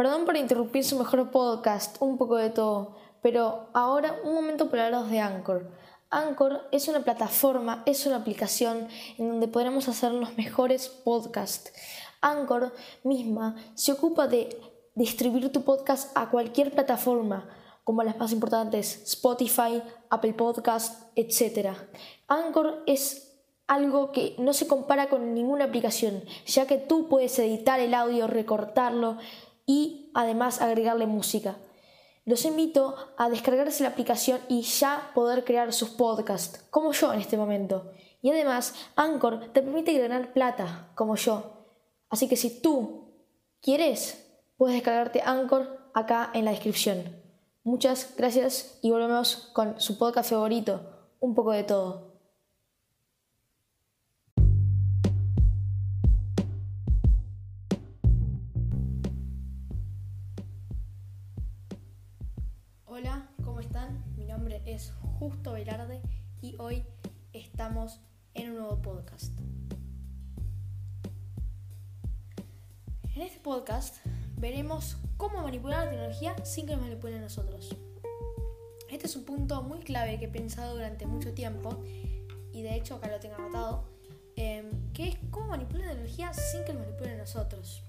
Perdón 0.00 0.24
por 0.24 0.38
interrumpir 0.38 0.82
su 0.82 0.96
mejor 0.96 1.30
podcast, 1.30 2.00
un 2.00 2.16
poco 2.16 2.36
de 2.36 2.48
todo, 2.48 2.96
pero 3.20 3.68
ahora 3.74 4.16
un 4.24 4.32
momento 4.32 4.70
para 4.70 4.86
hablaros 4.86 5.10
de 5.10 5.20
Anchor. 5.20 5.70
Anchor 6.08 6.66
es 6.72 6.88
una 6.88 7.00
plataforma, 7.00 7.82
es 7.84 8.06
una 8.06 8.16
aplicación 8.16 8.88
en 9.18 9.28
donde 9.28 9.46
podremos 9.46 9.88
hacer 9.88 10.12
los 10.12 10.38
mejores 10.38 10.88
podcasts. 10.88 11.70
Anchor 12.22 12.72
misma 13.04 13.56
se 13.74 13.92
ocupa 13.92 14.26
de 14.26 14.58
distribuir 14.94 15.52
tu 15.52 15.64
podcast 15.64 16.16
a 16.16 16.30
cualquier 16.30 16.72
plataforma, 16.72 17.50
como 17.84 18.02
las 18.02 18.16
más 18.16 18.32
importantes, 18.32 19.02
Spotify, 19.04 19.82
Apple 20.08 20.32
Podcast, 20.32 21.12
etc. 21.14 21.76
Anchor 22.26 22.84
es 22.86 23.34
algo 23.66 24.12
que 24.12 24.34
no 24.38 24.54
se 24.54 24.66
compara 24.66 25.10
con 25.10 25.34
ninguna 25.34 25.66
aplicación, 25.66 26.24
ya 26.46 26.66
que 26.66 26.78
tú 26.78 27.06
puedes 27.06 27.38
editar 27.38 27.78
el 27.80 27.92
audio, 27.92 28.28
recortarlo 28.28 29.18
y 29.66 30.10
además 30.14 30.60
agregarle 30.60 31.06
música. 31.06 31.56
Los 32.24 32.44
invito 32.44 32.96
a 33.16 33.28
descargarse 33.28 33.82
la 33.82 33.90
aplicación 33.90 34.40
y 34.48 34.62
ya 34.62 35.10
poder 35.14 35.44
crear 35.44 35.72
sus 35.72 35.90
podcasts, 35.90 36.64
como 36.70 36.92
yo 36.92 37.12
en 37.12 37.20
este 37.20 37.36
momento. 37.36 37.90
Y 38.22 38.30
además, 38.30 38.74
Anchor 38.96 39.52
te 39.52 39.62
permite 39.62 39.98
ganar 39.98 40.32
plata, 40.32 40.90
como 40.94 41.16
yo. 41.16 41.66
Así 42.08 42.28
que 42.28 42.36
si 42.36 42.60
tú 42.60 43.14
quieres, 43.62 44.26
puedes 44.56 44.74
descargarte 44.74 45.22
Anchor 45.22 45.90
acá 45.94 46.30
en 46.34 46.44
la 46.44 46.50
descripción. 46.50 47.16
Muchas 47.62 48.14
gracias 48.16 48.78
y 48.82 48.90
volvemos 48.90 49.50
con 49.52 49.80
su 49.80 49.98
podcast 49.98 50.30
favorito, 50.30 50.80
un 51.20 51.34
poco 51.34 51.52
de 51.52 51.64
todo. 51.64 52.09
Hola, 62.92 63.24
¿cómo 63.44 63.60
están? 63.60 64.02
Mi 64.16 64.24
nombre 64.24 64.62
es 64.66 64.92
Justo 65.20 65.52
Velarde 65.52 66.02
y 66.42 66.56
hoy 66.58 66.84
estamos 67.32 68.00
en 68.34 68.50
un 68.50 68.56
nuevo 68.56 68.82
podcast. 68.82 69.32
En 73.14 73.22
este 73.22 73.38
podcast 73.38 74.04
veremos 74.38 74.96
cómo 75.18 75.40
manipular 75.40 75.84
la 75.84 75.90
tecnología 75.92 76.44
sin 76.44 76.66
que 76.66 76.72
nos 76.72 76.82
manipulen 76.82 77.20
nosotros. 77.20 77.76
Este 78.90 79.06
es 79.06 79.14
un 79.14 79.24
punto 79.24 79.62
muy 79.62 79.78
clave 79.78 80.18
que 80.18 80.24
he 80.24 80.28
pensado 80.28 80.74
durante 80.74 81.06
mucho 81.06 81.32
tiempo 81.32 81.84
y 82.52 82.62
de 82.62 82.74
hecho 82.74 82.96
acá 82.96 83.08
lo 83.08 83.20
tengo 83.20 83.36
anotado, 83.36 83.84
em, 84.34 84.92
que 84.92 85.10
es 85.10 85.18
cómo 85.30 85.46
manipular 85.46 85.86
la 85.86 85.92
tecnología 85.92 86.34
sin 86.34 86.64
que 86.64 86.72
nos 86.72 86.82
manipulen 86.82 87.18
nosotros. 87.18 87.84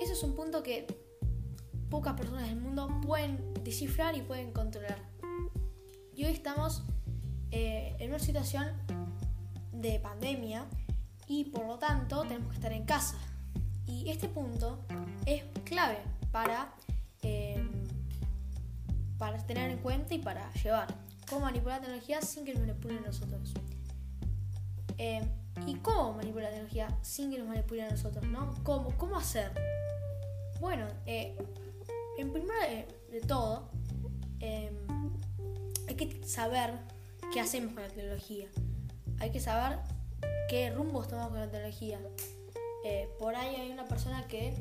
Ese 0.00 0.14
es 0.14 0.22
un 0.22 0.34
punto 0.34 0.62
que 0.62 1.07
pocas 1.90 2.14
personas 2.14 2.46
del 2.48 2.56
mundo 2.56 3.00
pueden 3.02 3.54
descifrar 3.64 4.16
y 4.16 4.22
pueden 4.22 4.52
controlar. 4.52 4.98
Y 6.14 6.24
hoy 6.24 6.32
estamos 6.32 6.82
eh, 7.50 7.96
en 7.98 8.10
una 8.10 8.18
situación 8.18 8.66
de 9.72 9.98
pandemia 10.00 10.66
y 11.26 11.44
por 11.44 11.66
lo 11.66 11.78
tanto 11.78 12.22
tenemos 12.22 12.48
que 12.50 12.56
estar 12.56 12.72
en 12.72 12.84
casa. 12.84 13.16
Y 13.86 14.10
este 14.10 14.28
punto 14.28 14.84
es 15.24 15.42
clave 15.64 15.98
para, 16.30 16.74
eh, 17.22 17.66
para 19.16 19.38
tener 19.46 19.70
en 19.70 19.78
cuenta 19.78 20.14
y 20.14 20.18
para 20.18 20.52
llevar. 20.54 20.88
Cómo 21.28 21.42
manipular 21.42 21.80
la 21.80 21.86
tecnología 21.86 22.20
sin 22.22 22.44
que 22.44 22.54
nos 22.54 22.66
manipulen 22.66 23.02
nosotros. 23.02 23.54
Eh, 24.98 25.22
¿Y 25.66 25.74
cómo 25.76 26.14
manipular 26.14 26.44
la 26.44 26.50
tecnología 26.50 26.98
sin 27.02 27.30
que 27.30 27.38
nos 27.38 27.48
manipulen 27.48 27.86
a 27.86 27.90
nosotros? 27.90 28.24
¿no? 28.26 28.54
¿Cómo, 28.62 28.90
¿Cómo 28.96 29.16
hacer? 29.16 29.52
Bueno, 30.60 30.86
en 32.18 32.32
primer 32.32 32.88
de, 33.10 33.20
todo, 33.20 33.70
em, 34.40 34.74
hay 35.86 35.94
que 35.94 36.26
saber 36.26 36.74
qué 37.32 37.40
hacemos 37.40 37.72
con 37.72 37.82
la 37.82 37.88
tecnología. 37.88 38.48
Hay 39.20 39.30
que 39.30 39.40
saber 39.40 39.78
qué 40.48 40.70
rumbo 40.70 41.04
tomamos 41.04 41.30
con 41.30 41.40
la 41.40 41.50
tecnología. 41.50 42.00
Eh, 42.84 43.08
por 43.18 43.36
ahí 43.36 43.54
hay 43.54 43.70
una 43.70 43.86
persona 43.86 44.26
que 44.26 44.54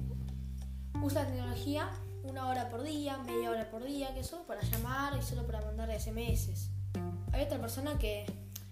usa 1.02 1.24
la 1.24 1.30
tecnología 1.30 1.90
una 2.24 2.48
hora 2.48 2.70
por 2.70 2.84
día, 2.84 3.18
media 3.20 3.50
hora 3.50 3.70
por 3.72 3.84
día, 3.84 4.14
que 4.14 4.24
solo 4.24 4.44
para 4.44 4.62
llamar 4.62 5.18
y 5.18 5.24
solo 5.24 5.46
para 5.46 5.62
mandar 5.62 5.90
SMS. 6.00 6.70
Hay 7.32 7.44
otra 7.44 7.60
persona 7.60 7.98
que 7.98 8.26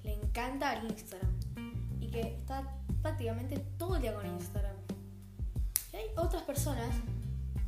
le 0.04 0.14
encanta 0.14 0.74
el 0.76 0.92
Instagram 0.92 1.32
y 2.00 2.08
que 2.08 2.22
está 2.22 2.64
prácticamente 3.02 3.58
todo 3.78 3.96
el 3.96 4.04
día 4.04 4.14
con 4.14 4.28
Instagram. 4.28 4.76
Y 5.94 5.96
hay 5.96 6.06
otras 6.18 6.44
personas 6.44 6.90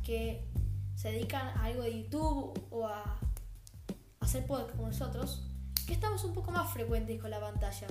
que 0.04 0.44
se 0.98 1.12
dedican 1.12 1.46
a 1.56 1.66
algo 1.66 1.82
de 1.82 2.02
YouTube 2.02 2.60
o 2.70 2.88
a 2.88 3.20
hacer 4.18 4.44
podcast 4.48 4.72
como 4.72 4.88
nosotros, 4.88 5.48
que 5.86 5.92
estamos 5.92 6.24
un 6.24 6.34
poco 6.34 6.50
más 6.50 6.72
frecuentes 6.72 7.20
con 7.20 7.30
la 7.30 7.38
pantalla. 7.38 7.86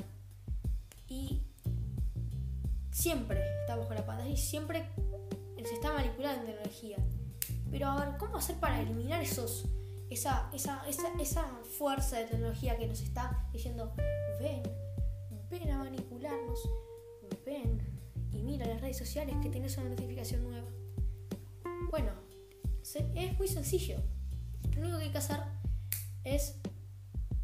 Y 1.07 1.41
siempre 2.91 3.41
estamos 3.61 3.85
con 3.85 3.95
la 3.95 4.05
pantalla 4.05 4.29
y 4.29 4.35
siempre 4.35 4.89
se 5.55 5.73
está 5.73 5.93
manipulando 5.93 6.41
la 6.41 6.47
tecnología. 6.47 6.97
Pero 7.71 7.87
a 7.87 8.05
ver, 8.05 8.17
¿cómo 8.17 8.35
hacer 8.35 8.57
para 8.57 8.81
eliminar 8.81 9.21
esos, 9.21 9.63
esa, 10.09 10.49
esa, 10.53 10.85
esa, 10.89 11.07
esa 11.17 11.45
fuerza 11.77 12.17
de 12.17 12.25
tecnología 12.25 12.77
que 12.77 12.87
nos 12.87 12.99
está 12.99 13.47
diciendo, 13.53 13.93
ven, 14.37 14.63
ven 15.49 15.71
a 15.71 15.77
manipularnos, 15.77 16.59
ven 17.45 17.81
y 18.33 18.43
mira 18.43 18.67
las 18.67 18.81
redes 18.81 18.97
sociales 18.97 19.37
que 19.41 19.47
tienes 19.49 19.77
una 19.77 19.91
notificación 19.91 20.43
nueva? 20.43 20.67
Bueno, 21.89 22.11
es 22.95 23.37
muy 23.37 23.47
sencillo. 23.47 23.97
Lo 24.75 24.81
único 24.81 24.97
que 24.97 25.05
hay 25.05 25.11
que 25.11 25.17
hacer 25.17 25.39
es 26.23 26.55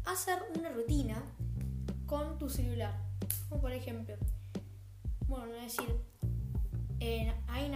hacer 0.04 0.38
una 0.56 0.70
rutina 0.70 1.22
con 2.06 2.38
tu 2.38 2.48
celular. 2.48 2.94
Como 3.48 3.60
por 3.60 3.72
ejemplo, 3.72 4.14
bueno, 5.26 5.46
no 5.46 5.54
decir, 5.54 5.84
hay 7.48 7.72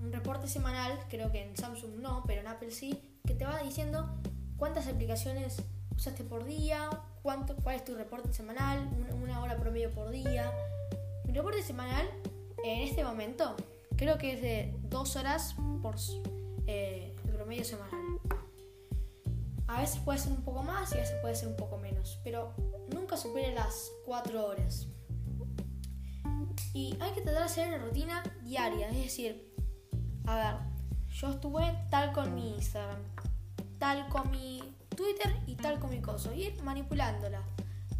un 0.00 0.12
reporte 0.12 0.46
semanal, 0.48 0.98
creo 1.08 1.30
que 1.30 1.42
en 1.42 1.56
Samsung 1.56 2.00
no, 2.00 2.24
pero 2.26 2.40
en 2.40 2.46
Apple 2.46 2.70
sí, 2.70 3.00
que 3.26 3.34
te 3.34 3.44
va 3.44 3.62
diciendo 3.62 4.08
cuántas 4.56 4.86
aplicaciones 4.86 5.56
usaste 5.96 6.24
por 6.24 6.44
día, 6.44 6.90
cuánto, 7.22 7.56
cuál 7.56 7.76
es 7.76 7.84
tu 7.84 7.94
reporte 7.94 8.32
semanal, 8.32 8.88
una, 9.22 9.40
hora 9.40 9.56
promedio 9.58 9.90
por 9.92 10.10
día. 10.10 10.52
Mi 11.24 11.32
reporte 11.32 11.62
semanal 11.62 12.06
en 12.64 12.82
este 12.82 13.04
momento 13.04 13.56
creo 13.96 14.18
que 14.18 14.34
es 14.34 14.42
de 14.42 14.74
dos 14.82 15.16
horas 15.16 15.56
por 15.82 15.98
eh, 16.66 17.14
el 17.24 17.32
promedio 17.32 17.64
semanal. 17.64 18.00
A 19.66 19.80
veces 19.80 19.98
puede 20.00 20.18
ser 20.18 20.32
un 20.32 20.42
poco 20.42 20.62
más 20.62 20.92
y 20.92 20.96
a 20.96 21.00
veces 21.00 21.16
puede 21.20 21.34
ser 21.34 21.48
un 21.48 21.56
poco 21.56 21.78
menos, 21.78 22.20
pero 22.22 22.54
nunca 22.92 23.16
supere 23.16 23.54
las 23.54 23.90
4 24.04 24.46
horas. 24.46 24.88
Y 26.72 26.96
hay 27.00 27.12
que 27.12 27.22
tratar 27.22 27.40
de 27.40 27.46
hacer 27.46 27.68
una 27.68 27.78
rutina 27.78 28.22
diaria, 28.42 28.88
es 28.90 28.96
decir, 28.96 29.54
a 30.26 30.36
ver, 30.36 30.54
yo 31.14 31.30
estuve 31.30 31.78
tal 31.90 32.12
con 32.12 32.34
mi 32.34 32.54
Instagram, 32.54 33.00
tal 33.78 34.08
con 34.08 34.30
mi 34.30 34.60
Twitter 34.96 35.34
y 35.46 35.54
tal 35.56 35.78
con 35.78 35.90
mi 35.90 36.00
coso, 36.00 36.32
ir 36.34 36.60
manipulándola. 36.62 37.42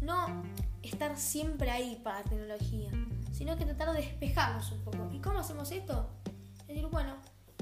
No 0.01 0.43
estar 0.81 1.17
siempre 1.17 1.71
ahí 1.71 1.99
para 2.03 2.19
la 2.19 2.25
tecnología, 2.25 2.91
sino 3.31 3.57
que 3.57 3.65
tratar 3.65 3.93
de 3.93 4.01
despejarnos 4.01 4.71
un 4.71 4.83
poco. 4.83 5.09
¿Y 5.11 5.19
cómo 5.19 5.39
hacemos 5.39 5.71
esto? 5.71 6.09
Es 6.61 6.67
decir, 6.67 6.87
bueno, 6.87 7.15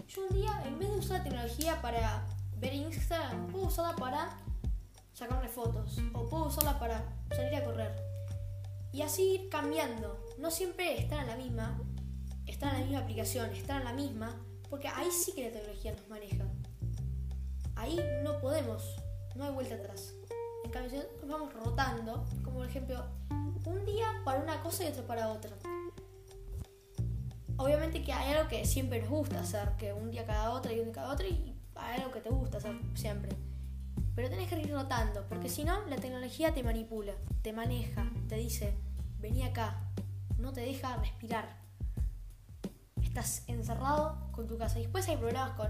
yo 0.08 0.28
un 0.28 0.36
día, 0.36 0.64
en 0.66 0.80
vez 0.80 0.90
de 0.90 0.97
usar 0.97 1.19
la 1.19 1.24
tecnología 1.24 1.81
para 1.81 2.25
ver 2.58 2.74
Instagram, 2.74 3.47
puedo 3.47 3.68
usarla 3.68 3.96
para 3.96 4.38
sacarme 5.14 5.47
fotos 5.47 5.97
o 6.14 6.28
puedo 6.28 6.46
usarla 6.46 6.80
para 6.80 7.03
salir 7.30 7.56
a 7.56 7.64
correr. 7.64 7.96
Y 8.92 9.02
así 9.02 9.36
ir 9.36 9.50
cambiando. 9.50 10.19
No 10.38 10.52
siempre 10.52 11.00
estar 11.00 11.22
en 11.22 11.28
la 11.28 11.36
misma, 11.36 11.81
estar 12.46 12.74
en 12.74 12.80
la 12.80 12.86
misma 12.86 13.00
aplicación, 13.00 13.50
estar 13.52 13.81
en 13.81 13.86
la 13.86 13.94
misma, 13.94 14.40
porque 14.69 14.88
ahí 14.88 15.09
sí 15.12 15.34
que 15.34 15.46
la 15.46 15.52
tecnología 15.52 15.94
nos 15.94 16.07
maneja. 16.10 16.45
Ahí 17.75 18.00
no 18.24 18.39
podemos, 18.39 18.95
no 19.36 19.45
hay 19.45 19.51
vuelta 19.51 19.75
atrás. 19.75 20.13
En 20.63 20.72
cambio, 20.72 21.04
nos 21.22 21.30
vamos 21.30 21.54
rotando, 21.54 22.25
como 22.44 22.57
por 22.57 22.68
ejemplo, 22.68 23.04
un 23.66 23.86
día 23.86 24.22
para 24.24 24.39
una 24.39 24.62
cosa 24.62 24.83
y 24.83 24.88
otro 24.88 25.06
para 25.06 25.30
otra 25.30 25.51
obviamente 27.63 28.01
que 28.01 28.12
hay 28.12 28.33
algo 28.33 28.50
que 28.50 28.65
siempre 28.65 29.00
nos 29.01 29.10
gusta 29.10 29.39
hacer, 29.39 29.69
que 29.77 29.94
un 29.94 30.12
día 30.12 30.25
cada 30.25 30.51
otra 30.51 30.74
y 30.74 30.80
un 30.80 30.86
día 30.86 30.94
cada 30.94 31.13
otro, 31.13 31.27
y 31.27 31.56
hay 31.75 32.00
algo 32.00 32.12
que 32.12 32.19
te 32.19 32.30
gusta 32.30 32.57
hacer 32.57 32.75
siempre. 32.94 33.36
Pero 34.15 34.30
tenés 34.30 34.50
que 34.50 34.60
ir 34.60 34.71
rotando, 34.71 35.25
porque 35.27 35.50
si 35.50 35.63
no, 35.63 35.86
la 35.88 35.95
tecnología 35.95 36.54
te 36.54 36.62
manipula, 36.62 37.13
te 37.42 37.54
maneja, 37.54 38.12
te 38.27 38.36
dice, 38.36 38.75
vení 39.19 39.44
acá, 39.44 39.81
no 40.38 40.51
te 40.54 40.62
deja 40.62 40.98
respirar. 40.98 41.57
Estás 43.01 43.44
encerrado 43.48 44.30
con 44.31 44.48
tu 44.48 44.57
casa. 44.57 44.80
Después 44.80 45.07
hay 45.07 45.18
problemas 45.18 45.51
con, 45.51 45.69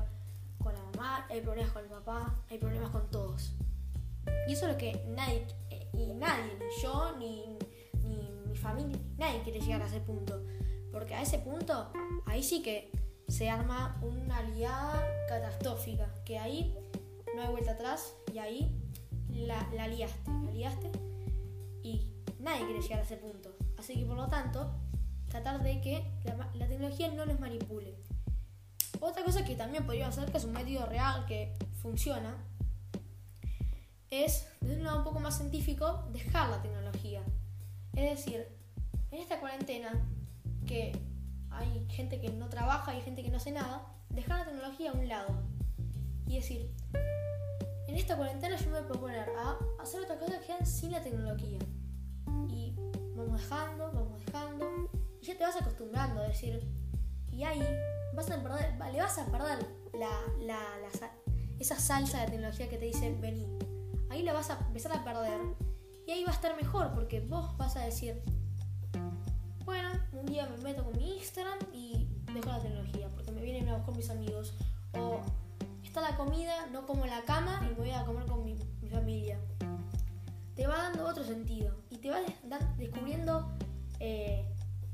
con 0.58 0.74
la 0.74 0.82
mamá, 0.92 1.26
hay 1.30 1.42
problemas 1.42 1.72
con 1.72 1.84
el 1.84 1.90
papá, 1.90 2.44
hay 2.50 2.58
problemas 2.58 2.90
con 2.90 3.10
todos. 3.12 3.54
Y 4.48 4.54
eso 4.54 4.66
es 4.68 4.74
lo 4.74 4.78
que 4.78 5.06
nadie, 5.10 5.46
y 5.94 6.14
nadie, 6.14 6.58
ni 6.60 6.82
yo, 6.82 7.16
ni, 7.18 7.58
ni 8.04 8.30
mi 8.48 8.56
familia, 8.56 9.00
nadie 9.18 9.42
quiere 9.44 9.62
llegar 9.62 9.82
a 9.82 9.86
ese 9.86 10.02
punto. 10.02 10.44
Porque 10.94 11.16
a 11.16 11.22
ese 11.22 11.40
punto, 11.40 11.92
ahí 12.26 12.42
sí 12.42 12.62
que 12.62 12.90
se 13.28 13.50
arma 13.50 14.00
una 14.02 14.38
aliada 14.38 15.06
catastrófica, 15.28 16.14
que 16.24 16.40
ahí 16.40 16.74
no 17.36 17.42
hay 17.42 17.50
vuelta 17.50 17.72
atrás 17.72 18.14
y 18.34 18.38
ahí 18.38 18.72
la, 19.30 19.68
la 19.74 19.88
liaste, 19.88 20.32
la 20.46 20.52
liaste 20.52 20.92
y 21.82 22.14
nadie 22.40 22.66
quiere 22.66 22.82
llegar 22.82 23.00
a 23.00 23.04
ese 23.04 23.18
punto. 23.18 23.54
Así 23.78 23.96
que 23.96 24.06
por 24.06 24.16
lo 24.16 24.28
tanto, 24.28 24.72
tratar 25.34 25.64
de 25.64 25.82
que 25.82 26.06
la, 26.24 26.68
tecnología 26.68 27.12
no 27.12 27.26
nos 27.26 27.40
manipule. 27.40 27.96
Otra 29.00 29.24
cosa 29.24 29.44
que 29.44 29.56
también 29.56 29.86
podríamos 29.86 30.16
hacer, 30.16 30.32
que 30.32 30.38
es 30.38 30.46
un 30.46 30.54
método 30.54 30.86
real 30.86 31.26
que 31.26 31.54
funciona, 31.82 32.38
es, 34.12 34.48
desde 34.62 34.78
un 34.78 34.84
lado 34.84 35.00
un 35.00 35.04
poco 35.04 35.20
más 35.20 35.38
científico, 35.38 36.08
dejar 36.14 36.50
la 36.50 36.62
tecnología. 36.62 37.24
Es 37.96 38.18
decir, 38.18 38.48
en 39.12 39.20
esta 39.20 39.40
cuarentena, 39.40 39.92
que 40.74 40.92
hay 41.52 41.86
gente 41.88 42.20
que 42.20 42.32
no 42.32 42.50
trabaja 42.50 42.96
y 42.96 43.02
gente 43.02 43.22
que 43.22 43.30
no 43.30 43.38
hace 43.38 43.52
nada, 43.52 43.86
dejar 44.10 44.40
la 44.40 44.46
tecnología 44.46 44.90
a 44.90 44.94
un 44.94 45.08
lado. 45.08 45.30
Y 46.26 46.38
decir, 46.38 46.74
en 47.88 47.96
esta 47.96 48.18
cuarentena 48.18 48.58
yo 48.58 48.66
me 48.66 48.72
voy 48.72 48.82
a 48.82 48.88
proponer 48.88 49.30
a 49.38 49.60
hacer 49.80 50.02
otras 50.02 50.18
cosas 50.18 50.40
que 50.40 50.48
sean 50.48 50.66
sin 50.66 50.92
la 50.92 51.04
tecnología. 51.04 51.60
Y 52.50 52.76
vamos 53.16 53.40
dejando, 53.40 53.92
vamos 53.94 54.26
dejando. 54.26 54.66
Y 55.22 55.26
ya 55.28 55.38
te 55.38 55.44
vas 55.44 55.62
acostumbrando 55.62 56.22
a 56.22 56.28
decir, 56.28 56.68
y 57.32 57.44
ahí 57.44 57.64
vas 58.16 58.32
a 58.32 58.42
perder, 58.42 58.74
le 58.92 59.00
vas 59.00 59.20
a 59.20 59.26
perder 59.28 59.60
la, 59.94 60.10
la, 60.40 60.60
esa 61.60 61.80
salsa 61.80 62.22
de 62.22 62.32
tecnología 62.32 62.68
que 62.68 62.80
te 62.80 62.86
dice 62.86 63.16
vení. 63.22 63.48
Ahí 64.10 64.24
la 64.24 64.34
vas 64.34 64.50
a 64.50 64.58
empezar 64.66 64.92
a 64.94 65.04
perder. 65.04 65.40
Y 66.08 66.12
ahí 66.12 66.24
va 66.24 66.32
a 66.32 66.36
estar 66.36 66.56
mejor 66.56 66.96
porque 66.96 67.20
vos 67.20 67.56
vas 67.58 67.76
a 67.76 67.82
decir, 67.82 68.24
un 70.24 70.32
día 70.32 70.48
me 70.48 70.64
meto 70.64 70.86
con 70.86 70.98
mi 70.98 71.18
Instagram 71.18 71.60
y 71.74 72.08
dejo 72.34 72.48
la 72.48 72.60
tecnología 72.60 73.10
porque 73.10 73.32
me 73.32 73.42
vienen 73.42 73.68
a 73.68 73.76
buscar 73.78 73.96
mis 73.96 74.10
amigos. 74.10 74.54
O 74.98 75.20
está 75.84 76.02
la 76.02 76.16
comida, 76.16 76.68
no 76.72 76.86
como 76.86 77.06
la 77.06 77.22
cama 77.24 77.68
y 77.70 77.74
voy 77.74 77.92
a 77.92 78.06
comer 78.06 78.26
con 78.26 78.44
mi, 78.46 78.56
familia. 78.90 79.40
Te 80.56 80.68
va 80.68 80.78
dando 80.78 81.08
otro 81.08 81.24
sentido 81.24 81.76
y 81.90 81.98
te 81.98 82.12
vas 82.12 82.22
descubriendo 82.78 83.52
eh, 84.00 84.48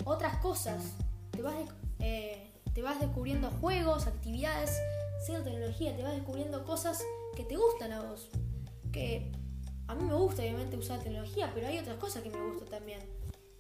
otras 0.06 0.38
cosas. 0.38 0.96
Te 1.32 1.42
vas, 1.42 1.54
eh, 2.00 2.52
te 2.74 2.82
vas 2.82 3.00
descubriendo 3.00 3.52
juegos, 3.60 4.08
actividades 4.08 4.80
sin 5.26 5.44
tecnología, 5.44 5.96
te 5.96 6.02
vas 6.02 6.14
descubriendo 6.14 6.64
cosas 6.64 7.04
que 7.36 7.44
te 7.44 7.58
gustan 7.58 7.92
a 7.92 8.02
vos. 8.02 8.30
Que 8.94 9.32
a 9.88 9.96
mí 9.96 10.06
me 10.06 10.14
gusta 10.14 10.42
obviamente 10.42 10.78
usar 10.78 11.00
tecnología, 11.02 11.52
pero 11.54 11.68
hay 11.68 11.78
otras 11.78 11.98
cosas 11.98 12.24
que 12.24 12.30
me 12.30 12.42
gustan 12.42 12.70
también. 12.70 13.02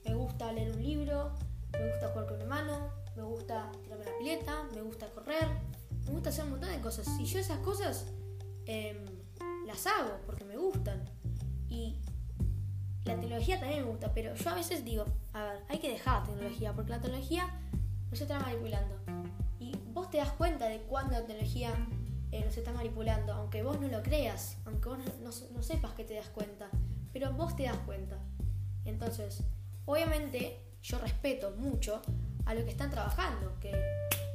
Me 0.05 0.15
gusta 0.15 0.53
leer 0.53 0.71
un 0.71 0.81
libro, 0.81 1.33
me 1.73 1.89
gusta 1.89 2.07
jugar 2.09 2.27
con 2.27 2.37
mi 2.37 2.43
hermano, 2.43 2.89
me 3.15 3.23
gusta 3.23 3.71
tirarme 3.83 4.05
la 4.05 4.17
pileta, 4.17 4.63
me 4.73 4.81
gusta 4.81 5.07
correr, 5.07 5.47
me 6.05 6.11
gusta 6.11 6.29
hacer 6.29 6.45
un 6.45 6.51
montón 6.51 6.69
de 6.69 6.79
cosas. 6.79 7.07
Y 7.19 7.25
yo 7.25 7.39
esas 7.39 7.59
cosas 7.59 8.05
em, 8.65 9.05
las 9.65 9.85
hago 9.87 10.19
porque 10.25 10.45
me 10.45 10.57
gustan. 10.57 11.03
Y 11.69 11.97
la 13.05 13.15
tecnología 13.15 13.59
también 13.59 13.83
me 13.83 13.89
gusta, 13.89 14.13
pero 14.13 14.33
yo 14.35 14.49
a 14.49 14.55
veces 14.55 14.83
digo, 14.83 15.05
a 15.33 15.43
ver, 15.43 15.63
hay 15.69 15.79
que 15.79 15.89
dejar 15.89 16.21
la 16.21 16.27
tecnología, 16.27 16.73
porque 16.73 16.91
la 16.91 17.01
tecnología 17.01 17.49
nos 18.09 18.21
está 18.21 18.39
manipulando. 18.39 18.95
Y 19.59 19.75
vos 19.93 20.09
te 20.09 20.17
das 20.17 20.31
cuenta 20.31 20.67
de 20.67 20.79
cuándo 20.81 21.13
la 21.13 21.25
tecnología 21.25 21.73
eh, 22.31 22.43
nos 22.43 22.57
está 22.57 22.71
manipulando, 22.71 23.33
aunque 23.33 23.63
vos 23.63 23.79
no 23.79 23.87
lo 23.87 24.01
creas, 24.03 24.57
aunque 24.65 24.89
vos 24.89 24.99
no 25.21 25.63
sepas 25.63 25.93
que 25.93 26.03
te 26.03 26.15
das 26.15 26.29
cuenta, 26.29 26.69
pero 27.11 27.31
vos 27.33 27.55
te 27.55 27.63
das 27.63 27.77
cuenta. 27.85 28.17
Entonces, 28.85 29.43
obviamente 29.85 30.68
yo 30.81 30.97
respeto 30.99 31.51
mucho 31.57 32.01
a 32.45 32.53
lo 32.53 32.63
que 32.63 32.71
están 32.71 32.89
trabajando, 32.89 33.53
que 33.59 33.71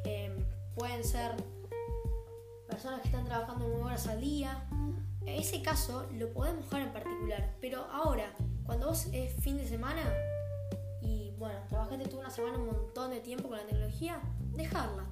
em, 0.04 0.32
pueden 0.74 1.04
ser 1.04 1.32
personas 2.68 3.00
que 3.00 3.08
están 3.08 3.24
trabajando 3.24 3.66
nueve 3.68 3.84
horas 3.84 4.06
al 4.06 4.20
día. 4.20 4.66
En 5.22 5.40
ese 5.40 5.62
caso 5.62 6.06
lo 6.12 6.32
podemos 6.32 6.64
dejar 6.64 6.82
en 6.82 6.92
particular, 6.92 7.54
pero 7.60 7.84
ahora, 7.90 8.32
cuando 8.64 8.88
vos 8.88 9.06
es 9.12 9.34
fin 9.42 9.56
de 9.56 9.66
semana 9.66 10.02
y 11.00 11.32
bueno, 11.38 11.58
trabajaste 11.68 12.04
toda 12.06 12.20
una 12.20 12.30
semana 12.30 12.58
un 12.58 12.66
montón 12.66 13.10
de 13.10 13.20
tiempo 13.20 13.48
con 13.48 13.58
la 13.58 13.66
tecnología, 13.66 14.20
dejarla. 14.52 15.04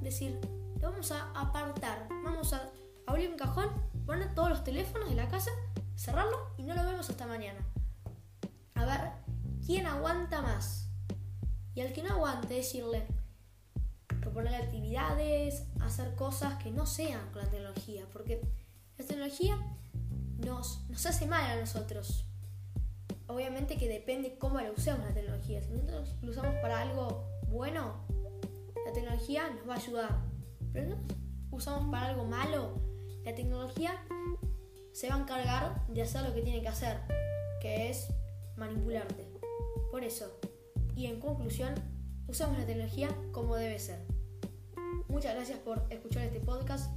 Decir, 0.00 0.38
lo 0.80 0.90
vamos 0.90 1.12
a 1.12 1.30
apartar, 1.32 2.08
vamos 2.24 2.52
a 2.52 2.70
abrir 3.06 3.30
un 3.30 3.36
cajón, 3.36 3.70
poner 4.04 4.34
todos 4.34 4.50
los 4.50 4.64
teléfonos 4.64 5.08
de 5.08 5.14
la 5.14 5.28
casa, 5.28 5.50
cerrarlo 5.94 6.36
y 6.56 6.64
no 6.64 6.74
lo 6.74 6.84
vemos 6.84 7.08
hasta 7.08 7.26
mañana. 7.26 7.60
A 8.74 8.84
ver 8.84 9.21
quién 9.64 9.86
aguanta 9.86 10.42
más. 10.42 10.88
Y 11.74 11.80
al 11.80 11.92
que 11.92 12.02
no 12.02 12.10
aguante, 12.10 12.54
decirle, 12.54 13.06
proponerle 14.20 14.58
actividades, 14.58 15.64
hacer 15.80 16.14
cosas 16.14 16.62
que 16.62 16.70
no 16.70 16.86
sean 16.86 17.30
con 17.32 17.42
la 17.42 17.50
tecnología, 17.50 18.06
porque 18.12 18.42
la 18.98 19.06
tecnología 19.06 19.58
nos, 20.44 20.86
nos 20.88 21.06
hace 21.06 21.26
mal 21.26 21.50
a 21.50 21.60
nosotros. 21.60 22.26
Obviamente 23.26 23.78
que 23.78 23.88
depende 23.88 24.36
cómo 24.38 24.60
la 24.60 24.70
usemos 24.70 25.06
la 25.06 25.14
tecnología. 25.14 25.62
Si 25.62 25.70
nosotros 25.70 26.16
lo 26.20 26.30
usamos 26.30 26.54
para 26.56 26.80
algo 26.80 27.26
bueno, 27.48 28.04
la 28.84 28.92
tecnología 28.92 29.48
nos 29.50 29.68
va 29.68 29.74
a 29.74 29.78
ayudar. 29.78 30.18
Pero 30.72 30.84
si 30.84 30.90
nosotros 30.90 31.18
usamos 31.50 31.90
para 31.90 32.08
algo 32.08 32.24
malo, 32.24 32.74
la 33.24 33.34
tecnología 33.34 34.04
se 34.92 35.08
va 35.08 35.14
a 35.14 35.20
encargar 35.20 35.86
de 35.88 36.02
hacer 36.02 36.22
lo 36.22 36.34
que 36.34 36.42
tiene 36.42 36.60
que 36.60 36.68
hacer, 36.68 36.98
que 37.60 37.88
es 37.90 38.08
manipularte. 38.56 39.41
Por 39.92 40.04
eso, 40.04 40.40
y 40.96 41.04
en 41.04 41.20
conclusión, 41.20 41.74
usamos 42.26 42.58
la 42.58 42.64
tecnología 42.64 43.14
como 43.30 43.56
debe 43.56 43.78
ser. 43.78 44.00
Muchas 45.06 45.34
gracias 45.34 45.58
por 45.58 45.84
escuchar 45.90 46.24
este 46.24 46.40
podcast. 46.40 46.90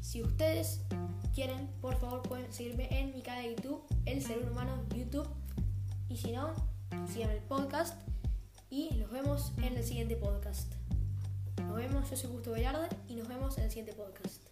Si 0.00 0.22
ustedes 0.22 0.80
quieren, 1.34 1.68
por 1.82 1.96
favor 2.00 2.22
pueden 2.22 2.50
seguirme 2.50 2.88
en 2.98 3.14
mi 3.14 3.20
canal 3.20 3.42
de 3.42 3.50
YouTube, 3.56 3.84
El 4.06 4.22
Cerebro 4.22 4.52
Humano 4.52 4.82
YouTube. 4.96 5.28
Y 6.08 6.16
si 6.16 6.32
no, 6.32 6.54
sigan 7.12 7.28
el 7.28 7.42
podcast 7.42 8.00
y 8.70 8.88
nos 8.94 9.10
vemos 9.10 9.52
en 9.58 9.76
el 9.76 9.84
siguiente 9.84 10.16
podcast. 10.16 10.72
Nos 11.58 11.76
vemos, 11.76 12.08
yo 12.08 12.16
soy 12.16 12.30
Gusto 12.30 12.52
Velarde 12.52 12.88
y 13.06 13.16
nos 13.16 13.28
vemos 13.28 13.58
en 13.58 13.64
el 13.64 13.70
siguiente 13.70 13.92
podcast. 13.92 14.49